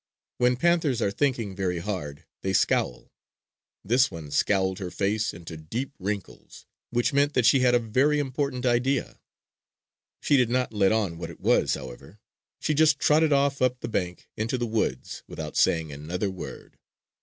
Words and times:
When 0.39 0.55
panthers 0.55 0.99
are 1.03 1.11
thinking 1.11 1.55
very 1.55 1.77
hard 1.77 2.25
they 2.41 2.53
scowl. 2.53 3.11
This 3.85 4.09
one 4.09 4.31
scowled 4.31 4.79
her 4.79 4.89
face 4.89 5.31
into 5.31 5.55
deep 5.57 5.93
wrinkles; 5.99 6.65
which 6.89 7.13
meant 7.13 7.35
that 7.35 7.45
she 7.45 7.59
had 7.59 7.75
a 7.75 7.77
very 7.77 8.17
important 8.17 8.65
idea. 8.65 9.19
She 10.19 10.37
did 10.37 10.49
not 10.49 10.73
let 10.73 10.91
on 10.91 11.19
what 11.19 11.29
it 11.29 11.39
was, 11.39 11.75
however. 11.75 12.19
She 12.59 12.73
just 12.73 12.97
trotted 12.97 13.31
off 13.31 13.61
up 13.61 13.81
the 13.81 13.87
bank 13.87 14.27
into 14.35 14.57
the 14.57 14.65
woods 14.65 15.21
without 15.27 15.55
saying 15.55 15.91
another 15.91 16.31
word. 16.31 16.79